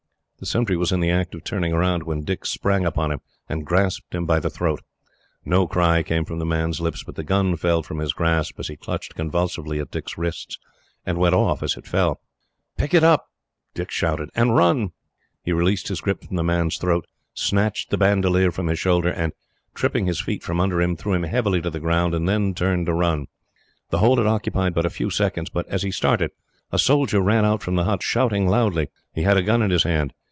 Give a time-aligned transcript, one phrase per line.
[0.39, 3.63] The sentry was in the act of turning round, when Dick sprang upon him, and
[3.63, 4.81] grasped him by the throat.
[5.45, 8.67] No cry came from the man's lips, but the gun fell from his grasp, as
[8.67, 10.57] he clutched convulsively at Dick's wrists,
[11.05, 12.21] and went off as it fell.
[12.75, 13.27] "Pick it up,"
[13.75, 14.93] Dick shouted, "and run."
[15.43, 17.05] He released his grip from the man's throat,
[17.35, 19.33] snatched the bandolier from his shoulder, and,
[19.75, 22.87] tripping his feet from under him, threw him heavily to the ground, and then turned
[22.87, 23.27] to run.
[23.91, 26.31] The whole had occupied but a few seconds, but as he started
[26.71, 28.87] a soldier ran out from the hut, shouting loudly.
[29.13, 30.15] He had a gun in his hand.